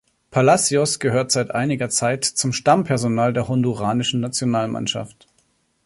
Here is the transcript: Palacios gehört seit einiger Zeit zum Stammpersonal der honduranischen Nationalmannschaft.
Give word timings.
Palacios 0.31 0.97
gehört 0.97 1.31
seit 1.31 1.51
einiger 1.51 1.87
Zeit 1.91 2.25
zum 2.25 2.53
Stammpersonal 2.53 3.33
der 3.33 3.47
honduranischen 3.47 4.19
Nationalmannschaft. 4.19 5.27